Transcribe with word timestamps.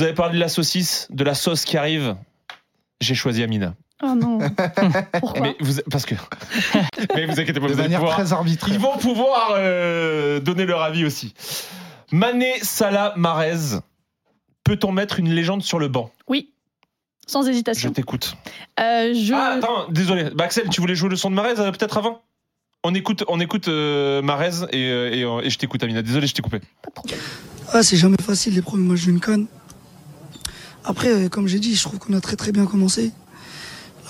Vous 0.00 0.04
avez 0.04 0.14
parlé 0.14 0.36
de 0.36 0.40
la 0.40 0.48
saucisse, 0.48 1.08
de 1.10 1.22
la 1.24 1.34
sauce 1.34 1.66
qui 1.66 1.76
arrive. 1.76 2.16
J'ai 3.02 3.14
choisi 3.14 3.42
Amina. 3.42 3.74
Oh 4.02 4.14
non. 4.16 4.38
Pourquoi 5.20 5.42
Mais 5.42 5.56
vous, 5.60 5.74
parce 5.90 6.06
que. 6.06 6.14
mais 7.14 7.26
vous 7.26 7.38
inquiétez 7.38 7.60
pas, 7.60 7.66
De 7.68 7.72
vous 7.74 7.80
allez 7.80 7.82
manière 7.82 7.98
pouvoir. 7.98 8.16
très 8.16 8.32
arbitraire. 8.32 8.72
Ils 8.74 8.80
vont 8.80 8.96
pouvoir 8.96 9.56
euh, 9.58 10.40
donner 10.40 10.64
leur 10.64 10.80
avis 10.80 11.04
aussi. 11.04 11.34
Mané 12.12 12.50
Salah 12.62 13.12
Marez. 13.18 13.76
Peut-on 14.64 14.90
mettre 14.90 15.18
une 15.18 15.28
légende 15.34 15.62
sur 15.62 15.78
le 15.78 15.88
banc? 15.88 16.10
Oui. 16.28 16.54
Sans 17.26 17.42
Je 17.42 17.50
hésitation. 17.50 17.92
t'écoute. 17.92 18.36
Euh, 18.80 19.12
je... 19.12 19.34
Ah, 19.34 19.56
attends, 19.58 19.86
désolé. 19.90 20.30
Bah, 20.34 20.44
Axel, 20.44 20.70
tu 20.70 20.80
voulais 20.80 20.94
jouer 20.94 21.10
le 21.10 21.16
son 21.16 21.28
de 21.28 21.34
Marez 21.34 21.58
euh, 21.60 21.72
peut-être 21.72 21.98
avant? 21.98 22.22
On 22.84 22.94
écoute, 22.94 23.22
on 23.28 23.38
écoute 23.38 23.68
euh, 23.68 24.22
Marez 24.22 24.64
et, 24.72 24.80
et, 24.80 25.20
et 25.20 25.50
je 25.50 25.58
t'écoute, 25.58 25.82
Amina. 25.82 26.00
Désolé, 26.00 26.26
je 26.26 26.32
t'ai 26.32 26.40
coupé. 26.40 26.60
Pas 26.80 26.88
de 26.88 26.94
problème. 26.94 27.20
Ah, 27.74 27.82
c'est 27.82 27.98
jamais 27.98 28.16
facile 28.22 28.54
les 28.54 28.62
premiers 28.62 28.88
matchs 28.88 29.02
d'une 29.04 29.20
canne. 29.20 29.46
Après, 30.84 31.08
euh, 31.08 31.28
comme 31.28 31.46
j'ai 31.46 31.60
dit, 31.60 31.74
je 31.74 31.82
trouve 31.82 31.98
qu'on 31.98 32.14
a 32.14 32.20
très 32.20 32.36
très 32.36 32.52
bien 32.52 32.66
commencé. 32.66 33.12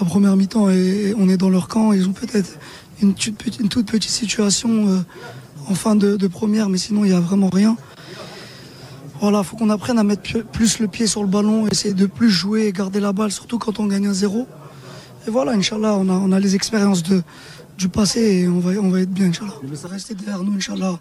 La 0.01 0.07
première 0.07 0.37
mi-temps, 0.37 0.71
et 0.71 1.15
on 1.19 1.29
est 1.29 1.37
dans 1.37 1.51
leur 1.51 1.69
camp. 1.69 1.93
Ils 1.93 2.09
ont 2.09 2.13
peut-être 2.13 2.59
une, 3.03 3.15
toute 3.15 3.37
petite- 3.37 3.61
une 3.61 3.69
toute 3.69 3.87
petite 3.91 4.11
situation 4.11 4.89
euh, 4.89 5.01
en 5.69 5.75
fin 5.75 5.95
de, 5.95 6.17
de 6.17 6.27
première, 6.27 6.69
mais 6.69 6.79
sinon, 6.79 7.05
il 7.05 7.11
n'y 7.11 7.17
a 7.17 7.21
vraiment 7.21 7.51
rien. 7.51 7.77
Voilà, 9.21 9.43
faut 9.43 9.57
qu'on 9.57 9.69
apprenne 9.69 9.99
à 9.99 10.05
mettre 10.05 10.43
plus 10.45 10.79
le 10.79 10.89
pied 10.89 11.07
sur 11.07 11.21
le 11.23 11.29
ballon, 11.29 11.67
essayer 11.67 11.93
de 11.93 12.07
plus 12.07 12.31
jouer 12.31 12.67
et 12.67 12.73
garder 12.73 13.01
la 13.01 13.13
balle, 13.13 13.31
surtout 13.31 13.59
quand 13.59 13.79
on 13.79 13.87
gagne 13.87 14.07
un 14.07 14.15
zéro. 14.15 14.47
Et 15.27 15.31
voilà, 15.31 15.53
Inch'Allah, 15.53 15.95
on 15.97 16.09
a, 16.09 16.13
on 16.15 16.33
a 16.33 16.41
les 16.41 16.55
expériences 16.55 17.03
de, 17.03 17.23
du 17.77 17.91
passé 17.91 18.21
et 18.21 18.49
on 18.49 18.61
va, 18.61 18.71
on 18.81 18.89
va 18.89 19.01
être 19.03 19.11
bien, 19.11 19.27
Inch'Allah. 19.27 19.53
Restez 19.85 20.15
derrière 20.15 20.43
nous, 20.43 20.55
Inch'Allah. 20.57 20.99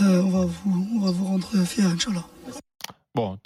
Euh, 0.00 0.22
on, 0.22 0.30
va 0.30 0.46
vous, 0.46 0.86
on 0.94 1.00
va 1.04 1.10
vous 1.10 1.24
rendre 1.26 1.46
fiers, 1.66 1.84
Inch'Allah. 1.84 2.24
Bon, 3.14 3.36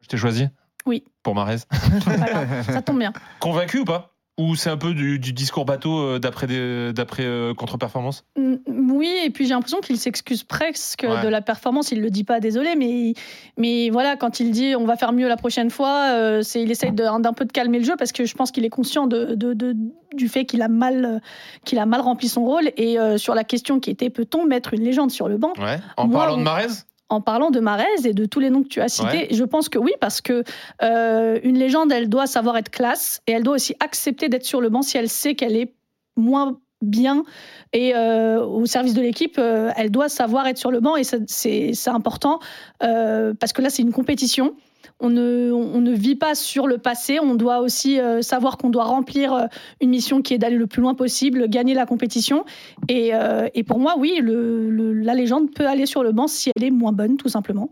je 0.00 0.08
t'ai 0.08 0.16
choisi 0.16 0.46
Oui. 0.86 1.04
Pour 1.22 1.34
Marez. 1.34 1.56
Voilà, 2.04 2.62
ça 2.62 2.82
tombe 2.82 2.98
bien. 2.98 3.12
Convaincu 3.40 3.80
ou 3.80 3.84
pas? 3.84 4.14
Ou 4.40 4.54
c'est 4.54 4.70
un 4.70 4.76
peu 4.76 4.94
du, 4.94 5.18
du 5.18 5.32
discours 5.32 5.64
bateau 5.64 5.98
euh, 5.98 6.18
d'après 6.20 6.46
euh, 6.48 7.54
contre-performance? 7.54 8.24
Mm, 8.36 8.54
Oui, 8.92 9.12
et 9.24 9.30
puis 9.30 9.46
j'ai 9.46 9.50
l'impression 9.54 9.80
qu'il 9.80 9.98
s'excuse 9.98 10.44
presque 10.44 11.04
Ouais. 11.08 11.22
de 11.24 11.28
la 11.28 11.40
performance. 11.42 11.90
Il 11.90 12.00
le 12.00 12.08
dit 12.08 12.22
pas, 12.22 12.38
désolé, 12.38 12.76
mais, 12.76 13.14
mais 13.56 13.90
voilà, 13.90 14.14
quand 14.14 14.38
il 14.38 14.52
dit 14.52 14.76
on 14.76 14.84
va 14.84 14.96
faire 14.96 15.12
mieux 15.12 15.26
la 15.26 15.36
prochaine 15.36 15.70
fois, 15.70 16.12
euh, 16.12 16.42
c'est, 16.42 16.62
il 16.62 16.70
essaye 16.70 16.92
d'un 16.92 17.20
peu 17.32 17.46
de 17.46 17.50
calmer 17.52 17.78
le 17.80 17.84
jeu 17.84 17.94
parce 17.98 18.12
que 18.12 18.24
je 18.26 18.34
pense 18.36 18.52
qu'il 18.52 18.64
est 18.64 18.70
conscient 18.70 19.08
de, 19.08 19.34
de- 19.34 19.54
de- 19.54 19.74
du 20.14 20.28
fait 20.28 20.44
qu'il 20.46 20.62
a, 20.62 20.68
mal, 20.68 21.20
qu'il 21.64 21.80
a 21.80 21.86
mal 21.86 22.00
rempli 22.00 22.28
son 22.28 22.44
rôle. 22.44 22.70
Et 22.76 22.96
euh, 23.00 23.18
sur 23.18 23.34
la 23.34 23.42
question 23.42 23.80
qui 23.80 23.90
était 23.90 24.08
peut-on 24.08 24.46
mettre 24.46 24.72
une 24.72 24.84
légende 24.84 25.10
sur 25.10 25.28
le 25.28 25.36
banc? 25.36 25.52
Ouais. 25.58 25.80
En 25.96 26.06
Moi, 26.06 26.20
parlant 26.20 26.36
de 26.36 26.42
Marez? 26.44 26.68
En 27.08 27.20
parlant 27.20 27.50
de 27.50 27.60
Marez 27.60 27.84
et 28.04 28.12
de 28.12 28.26
tous 28.26 28.40
les 28.40 28.50
noms 28.50 28.62
que 28.62 28.68
tu 28.68 28.80
as 28.80 28.88
cités, 28.88 29.28
je 29.30 29.44
pense 29.44 29.68
que 29.68 29.78
oui, 29.78 29.92
parce 30.00 30.20
que 30.20 30.44
euh, 30.82 31.38
une 31.42 31.58
légende, 31.58 31.90
elle 31.90 32.08
doit 32.08 32.26
savoir 32.26 32.56
être 32.56 32.70
classe 32.70 33.22
et 33.26 33.32
elle 33.32 33.42
doit 33.42 33.54
aussi 33.54 33.74
accepter 33.80 34.28
d'être 34.28 34.44
sur 34.44 34.60
le 34.60 34.68
banc 34.68 34.82
si 34.82 34.98
elle 34.98 35.08
sait 35.08 35.34
qu'elle 35.34 35.56
est 35.56 35.72
moins 36.16 36.58
bien 36.80 37.24
et 37.72 37.94
euh, 37.94 38.44
au 38.44 38.66
service 38.66 38.94
de 38.94 39.00
l'équipe, 39.00 39.36
euh, 39.38 39.70
elle 39.76 39.90
doit 39.90 40.08
savoir 40.08 40.46
être 40.46 40.58
sur 40.58 40.70
le 40.70 40.80
banc 40.80 40.96
et 40.96 41.02
c'est 41.04 41.88
important 41.88 42.40
parce 42.80 43.52
que 43.52 43.62
là, 43.62 43.70
c'est 43.70 43.82
une 43.82 43.92
compétition. 43.92 44.54
On 45.00 45.10
ne, 45.10 45.50
on 45.52 45.80
ne 45.80 45.92
vit 45.92 46.16
pas 46.16 46.34
sur 46.34 46.66
le 46.66 46.78
passé, 46.78 47.18
on 47.20 47.34
doit 47.34 47.58
aussi 47.58 48.00
euh, 48.00 48.22
savoir 48.22 48.56
qu'on 48.58 48.70
doit 48.70 48.84
remplir 48.84 49.32
euh, 49.32 49.46
une 49.80 49.90
mission 49.90 50.22
qui 50.22 50.34
est 50.34 50.38
d'aller 50.38 50.56
le 50.56 50.66
plus 50.66 50.82
loin 50.82 50.94
possible, 50.94 51.48
gagner 51.48 51.74
la 51.74 51.86
compétition. 51.86 52.44
Et, 52.88 53.14
euh, 53.14 53.48
et 53.54 53.64
pour 53.64 53.78
moi, 53.78 53.94
oui, 53.98 54.20
la 54.22 55.14
légende 55.14 55.52
peut 55.52 55.66
aller 55.66 55.86
sur 55.86 56.02
le 56.02 56.12
banc 56.12 56.26
si 56.26 56.50
elle 56.56 56.64
est 56.64 56.70
moins 56.70 56.92
bonne, 56.92 57.16
tout 57.16 57.28
simplement. 57.28 57.66